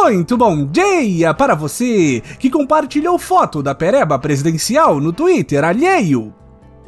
Muito 0.00 0.36
bom 0.36 0.64
dia 0.64 1.34
para 1.34 1.54
você 1.56 2.22
que 2.38 2.48
compartilhou 2.48 3.18
foto 3.18 3.62
da 3.62 3.74
pereba 3.74 4.16
presidencial 4.18 5.00
no 5.00 5.12
Twitter 5.12 5.62
alheio. 5.64 6.32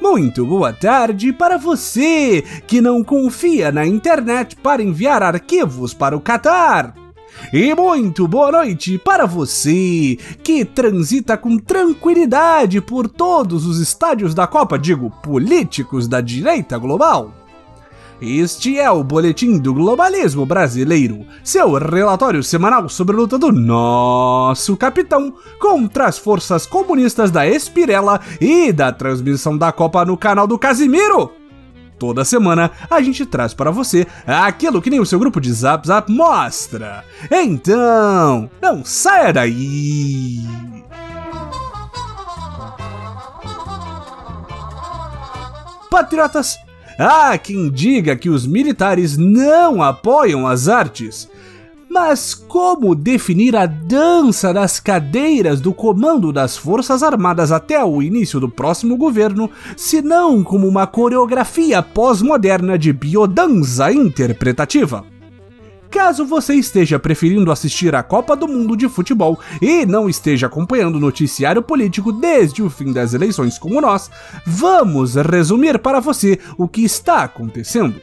Muito 0.00 0.46
boa 0.46 0.72
tarde 0.72 1.32
para 1.32 1.58
você 1.58 2.42
que 2.66 2.80
não 2.80 3.02
confia 3.02 3.72
na 3.72 3.84
internet 3.84 4.56
para 4.56 4.82
enviar 4.82 5.22
arquivos 5.22 5.92
para 5.92 6.16
o 6.16 6.20
Catar. 6.20 6.94
E 7.52 7.74
muito 7.74 8.28
boa 8.28 8.52
noite 8.52 8.96
para 8.96 9.26
você 9.26 10.16
que 10.42 10.64
transita 10.64 11.36
com 11.36 11.58
tranquilidade 11.58 12.80
por 12.80 13.08
todos 13.08 13.66
os 13.66 13.80
estádios 13.80 14.34
da 14.34 14.46
Copa, 14.46 14.78
digo, 14.78 15.10
políticos 15.22 16.06
da 16.06 16.20
direita 16.20 16.78
global. 16.78 17.39
Este 18.20 18.78
é 18.78 18.90
o 18.90 19.02
Boletim 19.02 19.56
do 19.56 19.72
Globalismo 19.72 20.44
Brasileiro, 20.44 21.24
seu 21.42 21.72
relatório 21.72 22.42
semanal 22.42 22.86
sobre 22.86 23.16
a 23.16 23.18
luta 23.18 23.38
do 23.38 23.50
nosso 23.50 24.76
capitão 24.76 25.32
contra 25.58 26.04
as 26.04 26.18
forças 26.18 26.66
comunistas 26.66 27.30
da 27.30 27.46
Espirela 27.46 28.20
e 28.38 28.72
da 28.72 28.92
transmissão 28.92 29.56
da 29.56 29.72
Copa 29.72 30.04
no 30.04 30.18
canal 30.18 30.46
do 30.46 30.58
Casimiro. 30.58 31.32
Toda 31.98 32.22
semana 32.22 32.70
a 32.90 33.00
gente 33.00 33.24
traz 33.24 33.54
para 33.54 33.70
você 33.70 34.06
aquilo 34.26 34.82
que 34.82 34.90
nem 34.90 35.00
o 35.00 35.06
seu 35.06 35.18
grupo 35.18 35.40
de 35.40 35.50
Zap 35.50 35.86
Zap 35.86 36.12
mostra. 36.12 37.02
Então, 37.30 38.50
não 38.60 38.84
saia 38.84 39.32
daí! 39.32 40.44
Patriotas, 45.90 46.58
Há 47.02 47.38
quem 47.38 47.70
diga 47.70 48.14
que 48.14 48.28
os 48.28 48.46
militares 48.46 49.16
não 49.16 49.82
apoiam 49.82 50.46
as 50.46 50.68
artes. 50.68 51.30
Mas 51.88 52.34
como 52.34 52.94
definir 52.94 53.56
a 53.56 53.64
dança 53.64 54.52
das 54.52 54.78
cadeiras 54.78 55.62
do 55.62 55.72
comando 55.72 56.30
das 56.30 56.58
Forças 56.58 57.02
Armadas 57.02 57.50
até 57.52 57.82
o 57.82 58.02
início 58.02 58.38
do 58.38 58.50
próximo 58.50 58.98
governo, 58.98 59.50
se 59.78 60.02
não 60.02 60.44
como 60.44 60.68
uma 60.68 60.86
coreografia 60.86 61.82
pós-moderna 61.82 62.78
de 62.78 62.92
biodança 62.92 63.90
interpretativa? 63.90 65.02
Caso 65.90 66.24
você 66.24 66.54
esteja 66.54 67.00
preferindo 67.00 67.50
assistir 67.50 67.96
a 67.96 68.02
Copa 68.02 68.36
do 68.36 68.46
Mundo 68.46 68.76
de 68.76 68.88
Futebol 68.88 69.40
e 69.60 69.84
não 69.84 70.08
esteja 70.08 70.46
acompanhando 70.46 70.96
o 70.96 71.00
noticiário 71.00 71.60
político 71.60 72.12
desde 72.12 72.62
o 72.62 72.70
fim 72.70 72.92
das 72.92 73.12
eleições 73.12 73.58
como 73.58 73.80
nós, 73.80 74.08
vamos 74.46 75.16
resumir 75.16 75.80
para 75.80 75.98
você 75.98 76.38
o 76.56 76.68
que 76.68 76.84
está 76.84 77.24
acontecendo. 77.24 78.00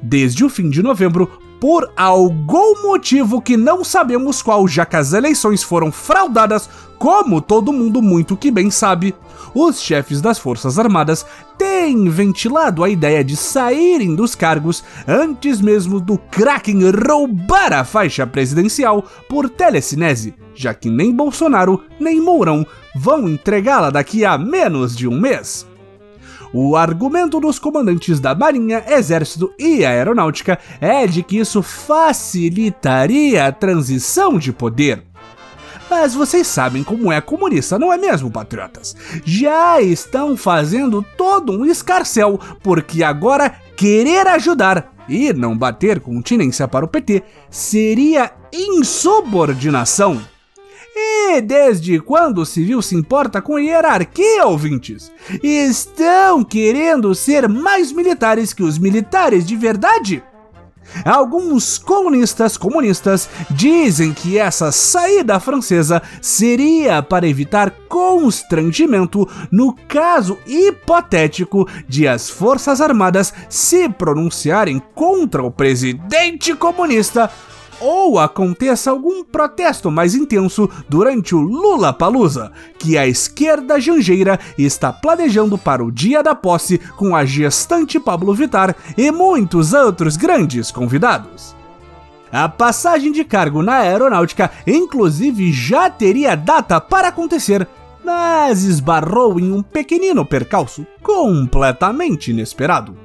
Desde 0.00 0.44
o 0.44 0.48
fim 0.48 0.70
de 0.70 0.82
novembro, 0.82 1.28
por 1.60 1.92
algum 1.94 2.82
motivo 2.82 3.40
que 3.40 3.56
não 3.56 3.84
sabemos 3.84 4.40
qual, 4.40 4.66
já 4.66 4.86
que 4.86 4.96
as 4.96 5.12
eleições 5.12 5.62
foram 5.62 5.92
fraudadas, 5.92 6.68
como 6.98 7.40
todo 7.40 7.72
mundo 7.72 8.00
muito 8.00 8.36
que 8.36 8.50
bem 8.50 8.70
sabe, 8.70 9.14
os 9.54 9.80
chefes 9.80 10.20
das 10.20 10.38
Forças 10.38 10.78
Armadas 10.78 11.26
têm 11.58 12.08
ventilado 12.08 12.82
a 12.82 12.88
ideia 12.88 13.22
de 13.22 13.36
saírem 13.36 14.14
dos 14.14 14.34
cargos 14.34 14.82
antes 15.06 15.60
mesmo 15.60 16.00
do 16.00 16.16
Kraken 16.16 16.90
roubar 16.90 17.72
a 17.72 17.84
faixa 17.84 18.26
presidencial 18.26 19.04
por 19.28 19.48
telecinese, 19.48 20.34
já 20.54 20.72
que 20.72 20.88
nem 20.88 21.14
Bolsonaro 21.14 21.82
nem 21.98 22.20
Mourão 22.20 22.66
vão 22.94 23.28
entregá-la 23.28 23.90
daqui 23.90 24.24
a 24.24 24.38
menos 24.38 24.96
de 24.96 25.06
um 25.06 25.18
mês. 25.18 25.69
O 26.52 26.76
argumento 26.76 27.38
dos 27.38 27.58
comandantes 27.58 28.18
da 28.18 28.34
Marinha, 28.34 28.84
Exército 28.88 29.52
e 29.58 29.84
Aeronáutica 29.84 30.58
é 30.80 31.06
de 31.06 31.22
que 31.22 31.38
isso 31.38 31.62
facilitaria 31.62 33.46
a 33.46 33.52
transição 33.52 34.36
de 34.36 34.52
poder. 34.52 35.04
Mas 35.88 36.14
vocês 36.14 36.46
sabem 36.46 36.84
como 36.84 37.10
é 37.10 37.20
comunista, 37.20 37.78
não 37.78 37.92
é 37.92 37.98
mesmo, 37.98 38.30
patriotas? 38.30 38.94
Já 39.24 39.80
estão 39.80 40.36
fazendo 40.36 41.04
todo 41.16 41.52
um 41.52 41.66
escarcel, 41.66 42.38
porque 42.62 43.02
agora 43.02 43.54
querer 43.76 44.26
ajudar 44.28 44.92
e 45.08 45.32
não 45.32 45.58
bater 45.58 45.98
continência 45.98 46.68
para 46.68 46.84
o 46.84 46.88
PT 46.88 47.24
seria 47.50 48.32
insubordinação. 48.52 50.20
E 50.94 51.40
desde 51.40 52.00
quando 52.00 52.38
o 52.38 52.46
civil 52.46 52.82
se 52.82 52.96
importa 52.96 53.40
com 53.40 53.58
hierarquia, 53.58 54.46
ouvintes? 54.46 55.12
Estão 55.42 56.42
querendo 56.42 57.14
ser 57.14 57.48
mais 57.48 57.92
militares 57.92 58.52
que 58.52 58.62
os 58.62 58.78
militares 58.78 59.46
de 59.46 59.56
verdade? 59.56 60.22
Alguns 61.04 61.78
colunistas 61.78 62.56
comunistas 62.56 63.28
dizem 63.50 64.12
que 64.12 64.38
essa 64.38 64.72
saída 64.72 65.38
francesa 65.38 66.02
seria 66.20 67.02
para 67.02 67.28
evitar 67.28 67.70
constrangimento 67.88 69.28
no 69.50 69.72
caso 69.88 70.36
hipotético 70.46 71.68
de 71.88 72.08
as 72.08 72.28
Forças 72.28 72.80
Armadas 72.80 73.32
se 73.48 73.88
pronunciarem 73.88 74.82
contra 74.94 75.42
o 75.42 75.50
presidente 75.50 76.54
comunista 76.54 77.30
ou 77.80 78.18
aconteça 78.18 78.90
algum 78.90 79.24
protesto 79.24 79.90
mais 79.90 80.14
intenso 80.14 80.68
durante 80.88 81.34
o 81.34 81.40
Lula 81.40 81.92
Palusa, 81.92 82.52
que 82.78 82.98
a 82.98 83.06
esquerda 83.06 83.80
janjeira 83.80 84.38
está 84.58 84.92
planejando 84.92 85.56
para 85.56 85.84
o 85.84 85.90
dia 85.90 86.22
da 86.22 86.34
posse 86.34 86.78
com 86.96 87.16
a 87.16 87.24
gestante 87.24 87.98
Pablo 87.98 88.34
Vittar 88.34 88.76
e 88.96 89.10
muitos 89.10 89.72
outros 89.72 90.16
grandes 90.16 90.70
convidados. 90.70 91.54
A 92.32 92.48
passagem 92.48 93.10
de 93.10 93.24
cargo 93.24 93.62
na 93.62 93.78
aeronáutica, 93.78 94.50
inclusive, 94.66 95.52
já 95.52 95.90
teria 95.90 96.36
data 96.36 96.80
para 96.80 97.08
acontecer, 97.08 97.66
mas 98.04 98.62
esbarrou 98.62 99.40
em 99.40 99.50
um 99.50 99.62
pequenino 99.62 100.24
percalço 100.24 100.86
completamente 101.02 102.30
inesperado. 102.30 102.96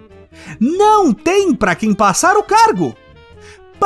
Não 0.59 1.12
tem 1.12 1.56
para 1.56 1.75
quem 1.75 1.94
passar 1.94 2.35
o 2.38 2.44
cargo! 2.44 2.96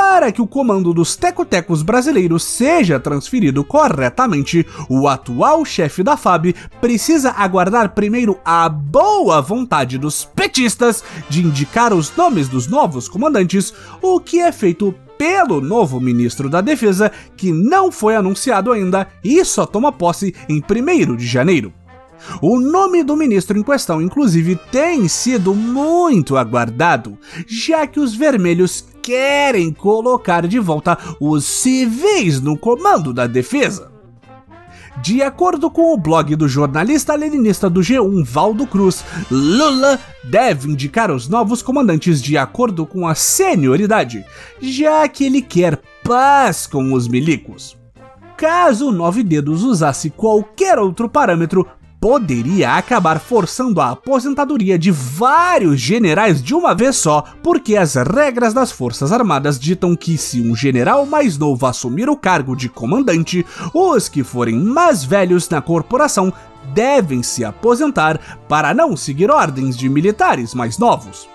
Para 0.01 0.31
que 0.31 0.41
o 0.41 0.47
comando 0.47 0.93
dos 0.93 1.17
tecotecos 1.17 1.81
brasileiros 1.81 2.41
seja 2.43 2.97
transferido 3.01 3.65
corretamente, 3.65 4.65
o 4.87 5.09
atual 5.09 5.65
chefe 5.65 6.01
da 6.03 6.15
FAB 6.15 6.55
precisa 6.79 7.31
aguardar 7.31 7.93
primeiro 7.93 8.39
a 8.45 8.69
boa 8.69 9.41
vontade 9.41 9.97
dos 9.97 10.23
petistas 10.23 11.03
de 11.27 11.45
indicar 11.45 11.93
os 11.93 12.15
nomes 12.15 12.47
dos 12.47 12.65
novos 12.65 13.09
comandantes, 13.09 13.73
o 14.01 14.21
que 14.21 14.39
é 14.39 14.53
feito 14.53 14.95
pelo 15.17 15.59
novo 15.59 15.99
ministro 15.99 16.49
da 16.49 16.61
Defesa, 16.61 17.11
que 17.35 17.51
não 17.51 17.91
foi 17.91 18.15
anunciado 18.15 18.71
ainda 18.71 19.05
e 19.21 19.43
só 19.43 19.65
toma 19.65 19.91
posse 19.91 20.33
em 20.47 20.63
1 20.63 21.17
de 21.17 21.27
janeiro. 21.27 21.73
O 22.41 22.59
nome 22.59 23.03
do 23.03 23.15
ministro 23.15 23.57
em 23.57 23.63
questão, 23.63 24.01
inclusive, 24.01 24.59
tem 24.71 25.07
sido 25.07 25.53
muito 25.53 26.37
aguardado, 26.37 27.17
já 27.47 27.87
que 27.87 27.99
os 27.99 28.15
vermelhos 28.15 28.85
querem 29.01 29.71
colocar 29.71 30.47
de 30.47 30.59
volta 30.59 30.97
os 31.19 31.45
civis 31.45 32.41
no 32.41 32.57
comando 32.57 33.13
da 33.13 33.27
defesa. 33.27 33.91
De 35.01 35.21
acordo 35.21 35.71
com 35.71 35.93
o 35.93 35.97
blog 35.97 36.35
do 36.35 36.47
jornalista 36.47 37.15
leninista 37.15 37.69
do 37.69 37.79
G1 37.79 38.23
Valdo 38.25 38.67
Cruz, 38.67 39.05
Lula 39.31 39.97
deve 40.25 40.69
indicar 40.69 41.09
os 41.09 41.29
novos 41.29 41.61
comandantes 41.61 42.21
de 42.21 42.37
acordo 42.37 42.85
com 42.85 43.07
a 43.07 43.15
senioridade, 43.15 44.25
já 44.59 45.07
que 45.07 45.23
ele 45.23 45.41
quer 45.41 45.81
paz 46.03 46.67
com 46.67 46.91
os 46.91 47.07
milicos. 47.07 47.77
Caso 48.35 48.91
Nove 48.91 49.23
Dedos 49.23 49.63
usasse 49.63 50.09
qualquer 50.09 50.77
outro 50.77 51.07
parâmetro, 51.09 51.65
poderia 51.99 52.75
acabar 52.75 53.19
forçando 53.19 53.81
a 53.81 53.91
aposentadoria 53.91 54.79
de 54.79 54.89
vários 54.89 55.79
generais 55.79 56.41
de 56.41 56.53
uma 56.55 56.73
vez 56.73 56.95
só, 56.95 57.23
porque 57.43 57.75
as 57.75 57.95
regras 57.95 58.53
das 58.53 58.71
Forças 58.71 59.11
Armadas 59.11 59.59
ditam 59.59 59.95
que 59.95 60.17
se 60.17 60.41
um 60.41 60.55
general 60.55 61.05
mais 61.05 61.37
novo 61.37 61.65
assumir 61.65 62.09
o 62.09 62.15
cargo 62.15 62.55
de 62.55 62.69
comandante, 62.69 63.45
os 63.73 64.07
que 64.07 64.23
forem 64.23 64.57
mais 64.57 65.03
velhos 65.03 65.49
na 65.49 65.61
corporação 65.61 66.31
devem 66.73 67.21
se 67.23 67.43
aposentar 67.43 68.19
para 68.47 68.73
não 68.73 68.95
seguir 68.95 69.29
ordens 69.31 69.75
de 69.75 69.89
militares 69.89 70.53
mais 70.53 70.77
novos. 70.77 71.27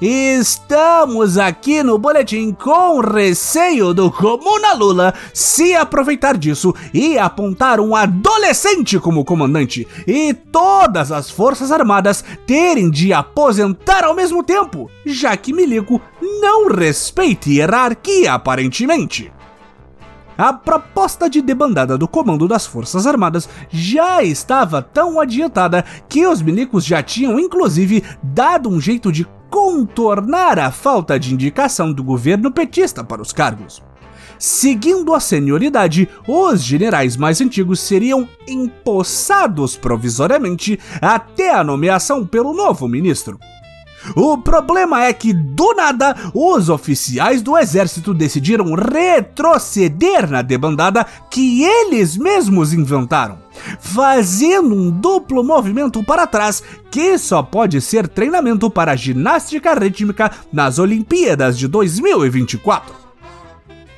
Estamos 0.00 1.38
aqui 1.38 1.82
no 1.82 1.98
boletim 1.98 2.52
com 2.52 3.00
receio 3.00 3.92
do 3.92 4.10
Comuna 4.10 4.74
Lula 4.74 5.14
se 5.32 5.74
aproveitar 5.74 6.36
disso 6.36 6.74
e 6.92 7.18
apontar 7.18 7.80
um 7.80 7.96
adolescente 7.96 8.98
como 8.98 9.24
comandante 9.24 9.86
e 10.06 10.32
todas 10.32 11.10
as 11.10 11.30
forças 11.30 11.72
armadas 11.72 12.24
terem 12.46 12.90
de 12.90 13.12
aposentar 13.12 14.04
ao 14.04 14.14
mesmo 14.14 14.42
tempo, 14.42 14.90
já 15.04 15.36
que 15.36 15.52
Milico 15.52 16.00
não 16.40 16.68
respeita 16.68 17.50
hierarquia 17.50 18.34
aparentemente. 18.34 19.32
A 20.38 20.52
proposta 20.52 21.28
de 21.28 21.42
debandada 21.42 21.98
do 21.98 22.06
comando 22.06 22.46
das 22.46 22.64
Forças 22.64 23.08
Armadas 23.08 23.48
já 23.68 24.22
estava 24.22 24.80
tão 24.80 25.18
adiantada 25.18 25.84
que 26.08 26.24
os 26.24 26.40
milicos 26.40 26.84
já 26.84 27.02
tinham 27.02 27.40
inclusive 27.40 28.04
dado 28.22 28.68
um 28.68 28.80
jeito 28.80 29.10
de 29.10 29.26
contornar 29.50 30.58
a 30.58 30.70
falta 30.70 31.18
de 31.18 31.32
indicação 31.32 31.92
do 31.92 32.02
governo 32.02 32.50
petista 32.50 33.02
para 33.02 33.22
os 33.22 33.32
cargos. 33.32 33.82
Seguindo 34.38 35.14
a 35.14 35.20
senioridade, 35.20 36.08
os 36.26 36.62
generais 36.62 37.16
mais 37.16 37.40
antigos 37.40 37.80
seriam 37.80 38.28
empossados 38.46 39.76
provisoriamente 39.76 40.78
até 41.00 41.52
a 41.52 41.64
nomeação 41.64 42.24
pelo 42.24 42.54
novo 42.54 42.86
ministro. 42.86 43.38
O 44.14 44.38
problema 44.38 45.04
é 45.04 45.12
que, 45.12 45.32
do 45.32 45.74
nada, 45.74 46.14
os 46.32 46.68
oficiais 46.68 47.42
do 47.42 47.58
exército 47.58 48.14
decidiram 48.14 48.74
retroceder 48.74 50.30
na 50.30 50.40
debandada 50.40 51.04
que 51.28 51.64
eles 51.64 52.16
mesmos 52.16 52.72
inventaram, 52.72 53.38
fazendo 53.80 54.74
um 54.74 54.90
duplo 54.90 55.42
movimento 55.42 56.02
para 56.02 56.26
trás 56.26 56.62
que 56.90 57.18
só 57.18 57.42
pode 57.42 57.80
ser 57.80 58.08
treinamento 58.08 58.70
para 58.70 58.96
ginástica 58.96 59.74
rítmica 59.74 60.30
nas 60.52 60.78
Olimpíadas 60.78 61.58
de 61.58 61.68
2024. 61.68 62.94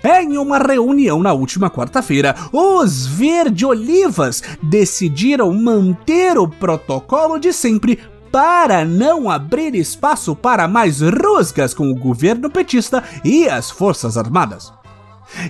Em 0.03 0.39
uma 0.39 0.59
reunião 0.59 1.23
na 1.23 1.33
última 1.35 1.69
quarta-feira, 1.69 2.35
os 2.53 3.07
verde-olivas 3.07 4.43
decidiram 4.63 5.53
manter 5.53 6.39
o 6.39 6.49
protocolo 6.49 7.39
de 7.39 7.53
sempre 7.53 7.99
para 8.33 8.85
não 8.85 9.29
abrir 9.29 9.75
espaço 9.75 10.35
para 10.35 10.67
mais 10.67 11.01
rusgas 11.01 11.75
com 11.75 11.91
o 11.91 11.95
governo 11.95 12.49
petista 12.49 13.05
e 13.25 13.49
as 13.49 13.71
Forças 13.71 14.17
Armadas. 14.17 14.80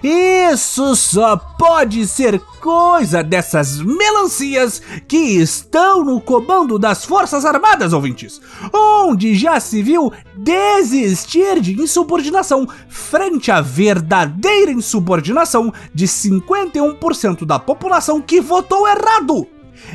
Isso 0.02 0.94
só 0.94 1.36
pode 1.36 2.06
ser 2.06 2.40
coisa 2.60 3.22
dessas 3.22 3.80
melancias 3.80 4.80
que 5.08 5.16
estão 5.16 6.04
no 6.04 6.20
comando 6.20 6.78
das 6.78 7.04
Forças 7.04 7.44
Armadas, 7.44 7.92
ouvintes, 7.92 8.40
onde 8.72 9.34
já 9.34 9.58
se 9.58 9.82
viu 9.82 10.12
desistir 10.36 11.60
de 11.60 11.80
insubordinação 11.80 12.68
frente 12.88 13.50
à 13.50 13.60
verdadeira 13.60 14.70
insubordinação 14.70 15.72
de 15.94 16.06
51% 16.06 17.44
da 17.44 17.58
população 17.58 18.20
que 18.20 18.40
votou 18.40 18.86
errado. 18.86 19.46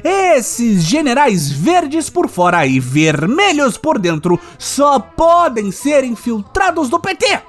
Esses 0.04 0.84
generais 0.84 1.52
verdes 1.52 2.10
por 2.10 2.28
fora 2.28 2.66
e 2.66 2.80
vermelhos 2.80 3.78
por 3.78 3.98
dentro 3.98 4.40
só 4.58 5.00
podem 5.00 5.72
ser 5.72 6.04
infiltrados 6.04 6.90
do 6.90 7.00
PT 7.00 7.42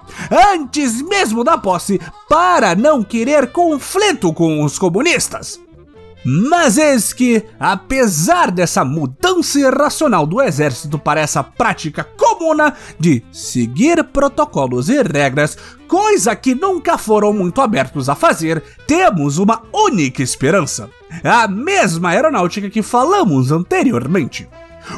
antes 0.53 1.03
mesmo 1.03 1.45
da 1.45 1.59
posse 1.59 2.01
para 2.29 2.75
não 2.75 3.03
querer 3.03 3.53
conflito 3.53 4.33
com 4.33 4.65
os 4.65 4.79
comunistas. 4.79 5.61
Mas 6.25 6.77
eis 6.77 7.13
que, 7.13 7.45
apesar 7.61 8.51
dessa 8.51 8.85
mudança 8.85 9.61
irracional 9.61 10.27
do 10.27 10.43
exército 10.43 10.99
para 10.99 11.21
essa 11.21 11.45
prática 11.45 12.03
comuna 12.37 12.75
de 12.99 13.23
seguir 13.33 14.05
protocolos 14.05 14.89
e 14.89 15.03
regras, 15.03 15.57
coisa 15.89 16.37
que 16.37 16.55
nunca 16.55 16.99
foram 16.99 17.33
muito 17.33 17.61
abertos 17.61 18.09
a 18.09 18.15
fazer, 18.15 18.63
temos 18.87 19.39
uma 19.39 19.63
única 19.73 20.23
esperança: 20.23 20.91
a 21.25 21.49
mesma 21.49 22.11
aeronáutica 22.11 22.69
que 22.69 22.83
falamos 22.83 23.51
anteriormente 23.51 24.49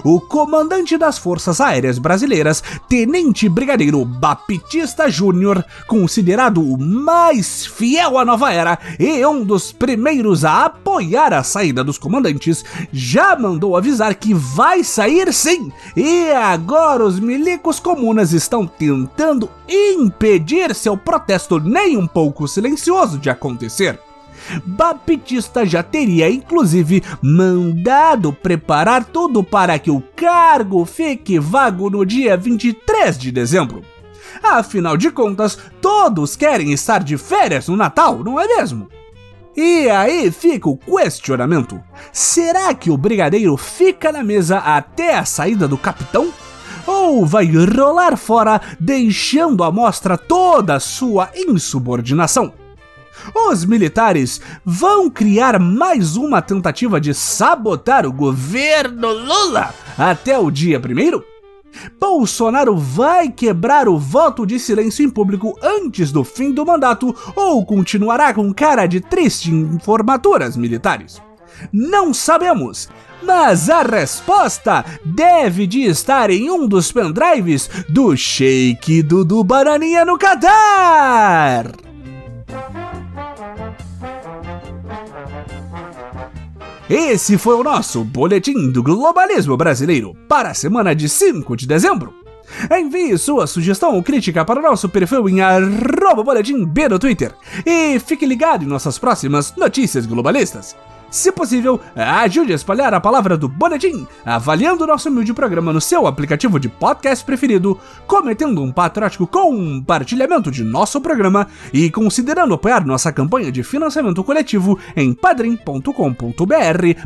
o 0.04 0.20
comandante 0.20 0.96
das 0.96 1.18
Forças 1.18 1.60
Aéreas 1.60 1.98
Brasileiras, 1.98 2.62
Tenente 2.88 3.48
Brigadeiro 3.48 4.04
Baptista 4.04 5.10
Júnior, 5.10 5.64
considerado 5.86 6.62
o 6.62 6.78
mais 6.78 7.66
fiel 7.66 8.18
à 8.18 8.24
nova 8.24 8.52
era 8.52 8.78
e 8.98 9.24
um 9.26 9.44
dos 9.44 9.72
primeiros 9.72 10.44
a 10.44 10.66
apoiar 10.66 11.32
a 11.32 11.42
saída 11.42 11.84
dos 11.84 11.98
comandantes, 11.98 12.64
já 12.92 13.36
mandou 13.36 13.76
avisar 13.76 14.14
que 14.14 14.34
vai 14.34 14.82
sair 14.84 15.32
sim. 15.32 15.72
E 15.96 16.30
agora 16.30 17.04
os 17.04 17.18
milicos 17.20 17.80
comunas 17.80 18.32
estão 18.32 18.66
tentando 18.66 19.50
impedir 19.68 20.74
seu 20.74 20.96
protesto 20.96 21.58
nem 21.60 21.96
um 21.96 22.06
pouco 22.06 22.48
silencioso 22.48 23.18
de 23.18 23.30
acontecer. 23.30 23.98
Baptista 24.64 25.64
já 25.66 25.82
teria 25.82 26.30
inclusive 26.30 27.02
mandado 27.22 28.32
preparar 28.32 29.04
tudo 29.04 29.42
para 29.42 29.78
que 29.78 29.90
o 29.90 30.02
cargo 30.14 30.84
fique 30.84 31.38
vago 31.38 31.90
no 31.90 32.04
dia 32.04 32.36
23 32.36 33.18
de 33.18 33.32
dezembro. 33.32 33.82
Afinal 34.42 34.96
de 34.96 35.10
contas, 35.10 35.58
todos 35.80 36.36
querem 36.36 36.72
estar 36.72 37.02
de 37.02 37.16
férias 37.16 37.68
no 37.68 37.76
Natal, 37.76 38.22
não 38.22 38.38
é 38.38 38.46
mesmo? 38.46 38.88
E 39.56 39.90
aí 39.90 40.30
fica 40.30 40.68
o 40.68 40.76
questionamento: 40.76 41.82
será 42.12 42.72
que 42.74 42.90
o 42.90 42.96
brigadeiro 42.96 43.56
fica 43.56 44.12
na 44.12 44.22
mesa 44.22 44.58
até 44.58 45.16
a 45.16 45.24
saída 45.24 45.66
do 45.66 45.76
capitão? 45.76 46.32
Ou 46.86 47.26
vai 47.26 47.46
rolar 47.46 48.16
fora, 48.16 48.60
deixando 48.78 49.62
à 49.64 49.70
mostra 49.70 50.16
toda 50.16 50.76
a 50.76 50.80
sua 50.80 51.30
insubordinação? 51.34 52.52
Os 53.34 53.64
militares 53.64 54.40
vão 54.64 55.10
criar 55.10 55.58
mais 55.58 56.16
uma 56.16 56.40
tentativa 56.40 57.00
de 57.00 57.14
sabotar 57.14 58.06
o 58.06 58.12
governo 58.12 59.08
Lula 59.12 59.74
até 59.96 60.38
o 60.38 60.50
dia 60.50 60.78
primeiro? 60.80 61.24
Bolsonaro 62.00 62.76
vai 62.76 63.30
quebrar 63.30 63.88
o 63.88 63.98
voto 63.98 64.46
de 64.46 64.58
silêncio 64.58 65.04
em 65.04 65.10
público 65.10 65.56
antes 65.62 66.10
do 66.10 66.24
fim 66.24 66.52
do 66.52 66.64
mandato 66.64 67.14
ou 67.36 67.64
continuará 67.64 68.32
com 68.32 68.52
cara 68.52 68.86
de 68.86 69.00
triste 69.00 69.50
em 69.50 69.78
formaturas 69.78 70.56
militares? 70.56 71.20
Não 71.72 72.14
sabemos, 72.14 72.88
mas 73.22 73.68
a 73.68 73.82
resposta 73.82 74.84
deve 75.04 75.66
de 75.66 75.82
estar 75.82 76.30
em 76.30 76.50
um 76.50 76.66
dos 76.66 76.92
pendrives 76.92 77.68
do 77.88 78.16
Sheik 78.16 79.02
Dudu 79.02 79.42
Bananinha 79.42 80.04
no 80.04 80.16
Qatar. 80.18 81.87
Esse 86.88 87.36
foi 87.36 87.54
o 87.54 87.62
nosso 87.62 88.02
Boletim 88.02 88.70
do 88.70 88.82
Globalismo 88.82 89.58
Brasileiro 89.58 90.16
para 90.26 90.52
a 90.52 90.54
semana 90.54 90.94
de 90.94 91.06
5 91.06 91.54
de 91.54 91.66
dezembro. 91.66 92.14
Envie 92.70 93.18
sua 93.18 93.46
sugestão 93.46 93.94
ou 93.94 94.02
crítica 94.02 94.42
para 94.42 94.58
o 94.58 94.62
nosso 94.62 94.88
perfil 94.88 95.28
em 95.28 95.42
arroba 95.42 96.22
boletim 96.24 96.64
B 96.64 96.88
no 96.88 96.98
Twitter 96.98 97.34
e 97.66 97.98
fique 97.98 98.24
ligado 98.24 98.64
em 98.64 98.68
nossas 98.68 98.98
próximas 98.98 99.54
notícias 99.54 100.06
globalistas. 100.06 100.74
Se 101.10 101.32
possível, 101.32 101.80
ajude 101.96 102.52
a 102.52 102.56
espalhar 102.56 102.92
a 102.92 103.00
palavra 103.00 103.36
do 103.36 103.48
Boletim, 103.48 104.06
avaliando 104.24 104.86
nosso 104.86 105.08
humilde 105.08 105.32
programa 105.32 105.72
no 105.72 105.80
seu 105.80 106.06
aplicativo 106.06 106.60
de 106.60 106.68
podcast 106.68 107.24
preferido, 107.24 107.78
cometendo 108.06 108.62
um 108.62 108.70
patriótico 108.70 109.26
compartilhamento 109.26 110.50
de 110.50 110.62
nosso 110.62 111.00
programa 111.00 111.48
e 111.72 111.90
considerando 111.90 112.54
apoiar 112.54 112.84
nossa 112.84 113.12
campanha 113.12 113.50
de 113.50 113.62
financiamento 113.62 114.22
coletivo 114.22 114.78
em 114.94 115.14
padrim.com.br 115.14 115.92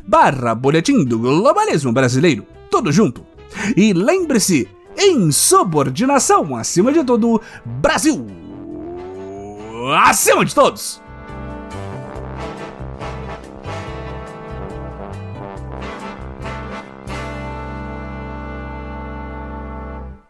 barra 0.05 0.55
Boletim 0.55 1.05
do 1.05 1.19
Globalismo 1.19 1.93
Brasileiro. 1.93 2.45
Tudo 2.71 2.91
junto. 2.91 3.25
E 3.77 3.93
lembre-se, 3.93 4.69
insubordinação 4.99 6.57
acima 6.57 6.93
de 6.93 7.05
tudo, 7.05 7.41
Brasil 7.65 8.27
acima 9.91 10.45
de 10.45 10.55
todos! 10.55 11.02